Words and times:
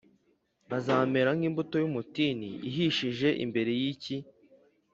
Bazamera 0.69 1.29
nk’imbuto 1.37 1.75
y’umutini, 1.83 2.49
ihishije 2.69 3.27
mbere 3.49 3.71
y’icyi: 3.81 4.15